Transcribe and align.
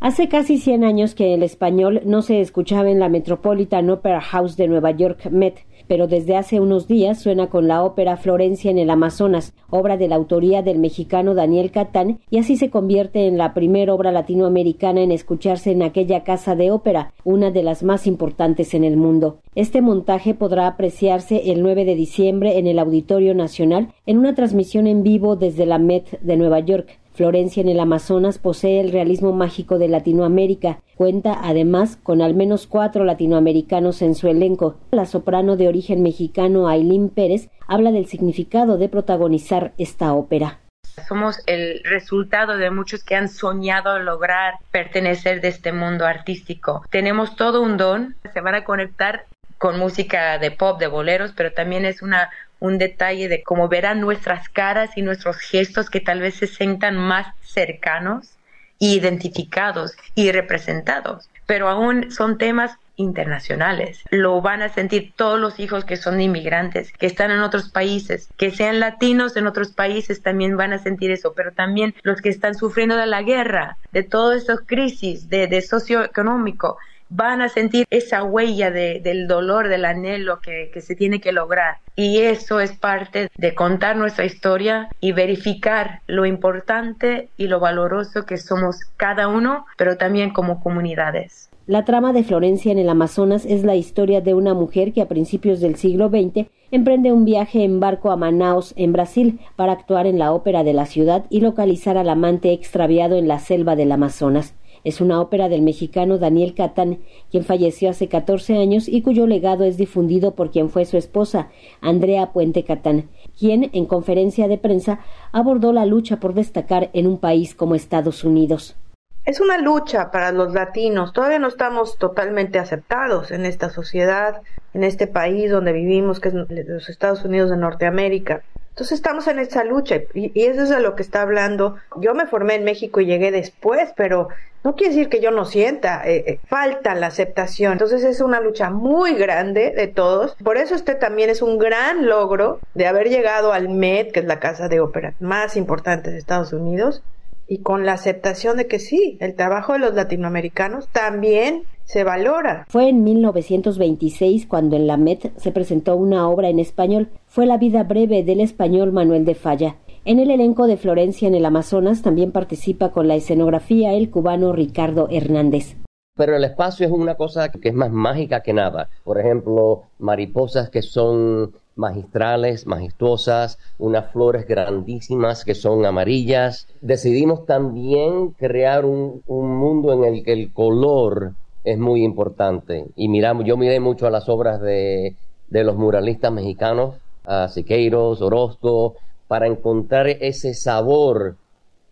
Hace 0.00 0.28
casi 0.28 0.58
100 0.58 0.84
años 0.84 1.16
que 1.16 1.34
el 1.34 1.42
español 1.42 2.02
no 2.04 2.22
se 2.22 2.40
escuchaba 2.40 2.88
en 2.88 3.00
la 3.00 3.08
Metropolitan 3.08 3.90
Opera 3.90 4.20
House 4.20 4.56
de 4.56 4.68
Nueva 4.68 4.92
York, 4.92 5.28
Met, 5.32 5.66
pero 5.88 6.06
desde 6.06 6.36
hace 6.36 6.60
unos 6.60 6.86
días 6.86 7.20
suena 7.20 7.48
con 7.48 7.66
la 7.66 7.82
ópera 7.82 8.16
Florencia 8.16 8.70
en 8.70 8.78
el 8.78 8.90
Amazonas, 8.90 9.54
obra 9.70 9.96
de 9.96 10.06
la 10.06 10.14
autoría 10.14 10.62
del 10.62 10.78
mexicano 10.78 11.34
Daniel 11.34 11.72
Catán, 11.72 12.20
y 12.30 12.38
así 12.38 12.56
se 12.56 12.70
convierte 12.70 13.26
en 13.26 13.38
la 13.38 13.54
primera 13.54 13.92
obra 13.92 14.12
latinoamericana 14.12 15.00
en 15.00 15.10
escucharse 15.10 15.72
en 15.72 15.82
aquella 15.82 16.22
casa 16.22 16.54
de 16.54 16.70
ópera, 16.70 17.12
una 17.24 17.50
de 17.50 17.64
las 17.64 17.82
más 17.82 18.06
importantes 18.06 18.74
en 18.74 18.84
el 18.84 18.96
mundo. 18.96 19.40
Este 19.56 19.82
montaje 19.82 20.32
podrá 20.32 20.68
apreciarse 20.68 21.50
el 21.50 21.60
9 21.60 21.84
de 21.84 21.96
diciembre 21.96 22.58
en 22.58 22.68
el 22.68 22.78
Auditorio 22.78 23.34
Nacional 23.34 23.88
en 24.06 24.18
una 24.18 24.36
transmisión 24.36 24.86
en 24.86 25.02
vivo 25.02 25.34
desde 25.34 25.66
la 25.66 25.78
Met 25.78 26.20
de 26.20 26.36
Nueva 26.36 26.60
York. 26.60 27.00
Florencia 27.18 27.60
en 27.60 27.68
el 27.68 27.80
Amazonas 27.80 28.38
posee 28.38 28.78
el 28.78 28.92
realismo 28.92 29.32
mágico 29.32 29.80
de 29.80 29.88
Latinoamérica. 29.88 30.78
Cuenta 30.94 31.36
además 31.42 31.98
con 32.00 32.22
al 32.22 32.34
menos 32.34 32.68
cuatro 32.68 33.02
latinoamericanos 33.04 34.02
en 34.02 34.14
su 34.14 34.28
elenco. 34.28 34.76
La 34.92 35.04
soprano 35.04 35.56
de 35.56 35.66
origen 35.66 36.00
mexicano 36.00 36.68
Aileen 36.68 37.08
Pérez 37.08 37.50
habla 37.66 37.90
del 37.90 38.06
significado 38.06 38.78
de 38.78 38.88
protagonizar 38.88 39.72
esta 39.78 40.12
ópera. 40.12 40.60
Somos 41.08 41.42
el 41.46 41.82
resultado 41.82 42.56
de 42.56 42.70
muchos 42.70 43.02
que 43.02 43.16
han 43.16 43.28
soñado 43.28 43.98
lograr 43.98 44.54
pertenecer 44.70 45.40
de 45.40 45.48
este 45.48 45.72
mundo 45.72 46.06
artístico. 46.06 46.84
Tenemos 46.88 47.34
todo 47.34 47.62
un 47.62 47.76
don, 47.76 48.14
se 48.32 48.40
van 48.40 48.54
a 48.54 48.62
conectar 48.62 49.24
con 49.58 49.76
música 49.76 50.38
de 50.38 50.52
pop, 50.52 50.78
de 50.78 50.86
boleros, 50.86 51.32
pero 51.36 51.52
también 51.52 51.84
es 51.84 52.00
una 52.00 52.30
un 52.60 52.78
detalle 52.78 53.28
de 53.28 53.42
cómo 53.42 53.68
verán 53.68 54.00
nuestras 54.00 54.48
caras 54.48 54.90
y 54.96 55.02
nuestros 55.02 55.38
gestos 55.38 55.90
que 55.90 56.00
tal 56.00 56.20
vez 56.20 56.34
se 56.34 56.46
sientan 56.46 56.96
más 56.96 57.34
cercanos, 57.42 58.36
identificados 58.78 59.96
y 60.14 60.32
representados. 60.32 61.28
Pero 61.46 61.68
aún 61.68 62.10
son 62.10 62.38
temas 62.38 62.76
internacionales. 62.98 64.02
Lo 64.10 64.42
van 64.42 64.60
a 64.60 64.68
sentir 64.68 65.12
todos 65.16 65.40
los 65.40 65.58
hijos 65.60 65.84
que 65.84 65.96
son 65.96 66.20
inmigrantes, 66.20 66.92
que 66.92 67.06
están 67.06 67.30
en 67.30 67.40
otros 67.40 67.70
países, 67.70 68.28
que 68.36 68.50
sean 68.50 68.80
latinos 68.80 69.36
en 69.36 69.46
otros 69.46 69.72
países 69.72 70.20
también 70.20 70.56
van 70.56 70.72
a 70.72 70.78
sentir 70.78 71.12
eso, 71.12 71.32
pero 71.34 71.52
también 71.52 71.94
los 72.02 72.20
que 72.20 72.28
están 72.28 72.56
sufriendo 72.56 72.96
de 72.96 73.06
la 73.06 73.22
guerra, 73.22 73.78
de 73.92 74.02
todas 74.02 74.38
estas 74.38 74.60
crisis, 74.66 75.30
de, 75.30 75.46
de 75.46 75.62
socioeconómico, 75.62 76.76
van 77.08 77.40
a 77.40 77.48
sentir 77.48 77.86
esa 77.90 78.22
huella 78.22 78.70
de, 78.70 79.00
del 79.00 79.26
dolor, 79.26 79.68
del 79.68 79.84
anhelo 79.84 80.40
que, 80.40 80.70
que 80.72 80.80
se 80.80 80.94
tiene 80.94 81.20
que 81.20 81.32
lograr. 81.32 81.76
Y 81.96 82.18
eso 82.18 82.60
es 82.60 82.72
parte 82.72 83.28
de 83.36 83.54
contar 83.54 83.96
nuestra 83.96 84.24
historia 84.24 84.88
y 85.00 85.12
verificar 85.12 86.00
lo 86.06 86.26
importante 86.26 87.28
y 87.36 87.48
lo 87.48 87.60
valoroso 87.60 88.24
que 88.24 88.36
somos 88.36 88.80
cada 88.96 89.28
uno, 89.28 89.66
pero 89.76 89.96
también 89.96 90.30
como 90.30 90.62
comunidades. 90.62 91.48
La 91.68 91.84
trama 91.84 92.14
de 92.14 92.24
Florencia 92.24 92.72
en 92.72 92.78
el 92.78 92.88
Amazonas 92.88 93.44
es 93.44 93.62
la 93.62 93.76
historia 93.76 94.22
de 94.22 94.32
una 94.32 94.54
mujer 94.54 94.94
que 94.94 95.02
a 95.02 95.08
principios 95.08 95.60
del 95.60 95.76
siglo 95.76 96.08
XX 96.08 96.46
emprende 96.70 97.12
un 97.12 97.26
viaje 97.26 97.62
en 97.62 97.78
barco 97.78 98.10
a 98.10 98.16
Manaus, 98.16 98.72
en 98.76 98.94
Brasil, 98.94 99.40
para 99.54 99.72
actuar 99.72 100.06
en 100.06 100.18
la 100.18 100.32
ópera 100.32 100.64
de 100.64 100.72
la 100.72 100.86
ciudad 100.86 101.26
y 101.28 101.42
localizar 101.42 101.98
al 101.98 102.08
amante 102.08 102.52
extraviado 102.52 103.16
en 103.16 103.28
la 103.28 103.38
selva 103.38 103.76
del 103.76 103.92
Amazonas. 103.92 104.54
Es 104.84 105.00
una 105.00 105.20
ópera 105.20 105.48
del 105.48 105.62
mexicano 105.62 106.18
Daniel 106.18 106.54
Catán, 106.54 106.98
quien 107.30 107.44
falleció 107.44 107.90
hace 107.90 108.08
14 108.08 108.58
años 108.58 108.88
y 108.88 109.02
cuyo 109.02 109.26
legado 109.26 109.64
es 109.64 109.76
difundido 109.76 110.34
por 110.34 110.50
quien 110.50 110.70
fue 110.70 110.84
su 110.84 110.96
esposa, 110.96 111.48
Andrea 111.80 112.32
Puente 112.32 112.64
Catán, 112.64 113.08
quien, 113.38 113.70
en 113.72 113.86
conferencia 113.86 114.48
de 114.48 114.58
prensa, 114.58 115.00
abordó 115.32 115.72
la 115.72 115.86
lucha 115.86 116.20
por 116.20 116.34
destacar 116.34 116.90
en 116.92 117.06
un 117.06 117.18
país 117.18 117.54
como 117.54 117.74
Estados 117.74 118.24
Unidos. 118.24 118.76
Es 119.24 119.40
una 119.40 119.58
lucha 119.58 120.10
para 120.10 120.32
los 120.32 120.54
latinos. 120.54 121.12
Todavía 121.12 121.38
no 121.38 121.48
estamos 121.48 121.98
totalmente 121.98 122.58
aceptados 122.58 123.30
en 123.30 123.44
esta 123.44 123.68
sociedad, 123.68 124.40
en 124.72 124.84
este 124.84 125.06
país 125.06 125.50
donde 125.50 125.72
vivimos, 125.72 126.18
que 126.18 126.28
es 126.28 126.34
los 126.34 126.88
Estados 126.88 127.24
Unidos 127.26 127.50
de 127.50 127.58
Norteamérica. 127.58 128.42
Entonces 128.78 128.98
estamos 128.98 129.26
en 129.26 129.40
esa 129.40 129.64
lucha 129.64 130.02
y, 130.14 130.30
eso 130.40 130.62
es 130.62 130.68
de 130.68 130.78
lo 130.78 130.94
que 130.94 131.02
está 131.02 131.22
hablando. 131.22 131.78
Yo 131.96 132.14
me 132.14 132.26
formé 132.26 132.54
en 132.54 132.62
México 132.62 133.00
y 133.00 133.06
llegué 133.06 133.32
después, 133.32 133.92
pero 133.96 134.28
no 134.62 134.76
quiere 134.76 134.94
decir 134.94 135.08
que 135.08 135.18
yo 135.18 135.32
no 135.32 135.46
sienta, 135.46 136.08
eh, 136.08 136.22
eh, 136.28 136.38
falta 136.46 136.94
la 136.94 137.08
aceptación. 137.08 137.72
Entonces 137.72 138.04
es 138.04 138.20
una 138.20 138.38
lucha 138.38 138.70
muy 138.70 139.14
grande 139.14 139.72
de 139.76 139.88
todos. 139.88 140.36
Por 140.36 140.58
eso 140.58 140.76
este 140.76 140.94
también 140.94 141.28
es 141.28 141.42
un 141.42 141.58
gran 141.58 142.06
logro 142.06 142.60
de 142.74 142.86
haber 142.86 143.08
llegado 143.08 143.52
al 143.52 143.68
Met, 143.68 144.12
que 144.12 144.20
es 144.20 144.26
la 144.26 144.38
casa 144.38 144.68
de 144.68 144.78
ópera 144.78 145.14
más 145.18 145.56
importante 145.56 146.12
de 146.12 146.18
Estados 146.18 146.52
Unidos, 146.52 147.02
y 147.48 147.62
con 147.62 147.84
la 147.84 147.94
aceptación 147.94 148.58
de 148.58 148.68
que 148.68 148.78
sí, 148.78 149.18
el 149.20 149.34
trabajo 149.34 149.72
de 149.72 149.80
los 149.80 149.94
latinoamericanos 149.94 150.86
también 150.92 151.64
se 151.88 152.04
valora. 152.04 152.66
Fue 152.68 152.90
en 152.90 153.02
1926 153.02 154.46
cuando 154.46 154.76
en 154.76 154.86
la 154.86 154.98
Met 154.98 155.32
se 155.38 155.52
presentó 155.52 155.96
una 155.96 156.28
obra 156.28 156.50
en 156.50 156.58
español. 156.58 157.08
Fue 157.26 157.46
La 157.46 157.56
vida 157.56 157.82
breve 157.82 158.22
del 158.22 158.40
español 158.40 158.92
Manuel 158.92 159.24
de 159.24 159.34
Falla. 159.34 159.76
En 160.04 160.18
el 160.18 160.30
elenco 160.30 160.66
de 160.66 160.76
Florencia 160.76 161.26
en 161.28 161.34
el 161.34 161.46
Amazonas 161.46 162.02
también 162.02 162.30
participa 162.30 162.92
con 162.92 163.08
la 163.08 163.14
escenografía 163.14 163.94
el 163.94 164.10
cubano 164.10 164.52
Ricardo 164.52 165.08
Hernández. 165.10 165.76
Pero 166.14 166.36
el 166.36 166.44
espacio 166.44 166.84
es 166.84 166.92
una 166.92 167.14
cosa 167.14 167.48
que 167.48 167.70
es 167.70 167.74
más 167.74 167.90
mágica 167.90 168.42
que 168.42 168.52
nada. 168.52 168.90
Por 169.04 169.18
ejemplo, 169.18 169.84
mariposas 169.98 170.68
que 170.68 170.82
son 170.82 171.52
magistrales, 171.74 172.66
majestuosas, 172.66 173.58
unas 173.78 174.12
flores 174.12 174.46
grandísimas 174.46 175.44
que 175.44 175.54
son 175.54 175.86
amarillas. 175.86 176.68
Decidimos 176.82 177.46
también 177.46 178.32
crear 178.32 178.84
un, 178.84 179.22
mundo 179.26 179.94
en 179.94 180.04
el 180.04 180.22
que 180.22 180.32
el 180.32 180.52
color 180.52 181.32
es 181.72 181.78
muy 181.78 182.02
importante. 182.02 182.86
Y 182.96 183.08
miramos, 183.08 183.44
yo 183.44 183.56
miré 183.56 183.80
mucho 183.80 184.06
a 184.06 184.10
las 184.10 184.28
obras 184.28 184.60
de, 184.60 185.14
los 185.50 185.76
muralistas 185.76 186.32
mexicanos, 186.32 186.96
a 187.24 187.48
Siqueiros, 187.48 188.22
Orozco, 188.22 188.96
para 189.26 189.46
encontrar 189.46 190.08
ese 190.08 190.54
sabor 190.54 191.36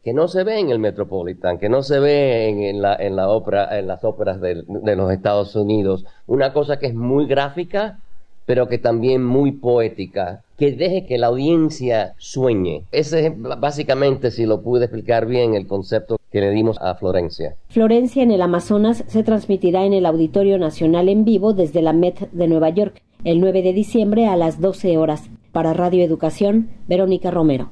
que 0.02 0.14
no 0.14 0.28
se 0.28 0.44
ve 0.44 0.60
en 0.60 0.70
el 0.70 0.78
Metropolitan, 0.78 1.58
que 1.58 1.68
no 1.68 1.82
se 1.82 1.98
ve 1.98 2.48
en, 2.48 2.80
la, 2.80 2.94
en, 2.94 3.16
la 3.16 3.24
en 3.72 3.86
las 3.86 4.04
óperas 4.04 4.40
de, 4.40 4.64
de 4.66 4.96
los 4.96 5.12
Estados 5.12 5.54
Unidos. 5.56 6.06
Una 6.26 6.52
cosa 6.52 6.78
que 6.78 6.86
es 6.86 6.94
muy 6.94 7.26
gráfica, 7.26 7.98
pero 8.46 8.68
que 8.68 8.78
también 8.78 9.24
muy 9.24 9.52
poética, 9.52 10.42
que 10.56 10.72
deje 10.72 11.04
que 11.04 11.18
la 11.18 11.26
audiencia 11.26 12.14
sueñe. 12.18 12.84
Ese 12.92 13.26
es 13.26 13.32
básicamente, 13.36 14.30
si 14.30 14.46
lo 14.46 14.62
pude 14.62 14.84
explicar 14.84 15.26
bien, 15.26 15.54
el 15.54 15.66
concepto 15.66 16.16
le 16.40 16.50
dimos 16.50 16.78
a 16.80 16.94
Florencia. 16.94 17.56
Florencia 17.68 18.22
en 18.22 18.30
el 18.30 18.42
Amazonas 18.42 19.04
se 19.06 19.22
transmitirá 19.22 19.84
en 19.84 19.92
el 19.92 20.06
Auditorio 20.06 20.58
Nacional 20.58 21.08
en 21.08 21.24
vivo 21.24 21.52
desde 21.52 21.82
la 21.82 21.92
Met 21.92 22.30
de 22.30 22.48
Nueva 22.48 22.70
York 22.70 23.02
el 23.24 23.40
9 23.40 23.62
de 23.62 23.72
diciembre 23.72 24.26
a 24.26 24.36
las 24.36 24.60
12 24.60 24.98
horas. 24.98 25.30
Para 25.52 25.72
Radio 25.72 26.04
Educación, 26.04 26.68
Verónica 26.86 27.30
Romero. 27.30 27.70